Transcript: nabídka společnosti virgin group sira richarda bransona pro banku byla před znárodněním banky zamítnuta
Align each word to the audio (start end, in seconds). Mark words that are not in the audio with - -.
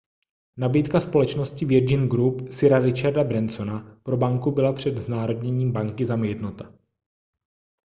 nabídka 0.57 0.99
společnosti 0.99 1.65
virgin 1.65 2.09
group 2.09 2.41
sira 2.51 2.79
richarda 2.79 3.23
bransona 3.23 3.99
pro 4.03 4.17
banku 4.17 4.51
byla 4.51 4.73
před 4.73 4.97
znárodněním 4.97 5.71
banky 5.71 6.05
zamítnuta 6.05 6.73